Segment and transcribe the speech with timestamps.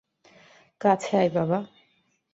[0.81, 1.59] কাছে আয়, বাবা!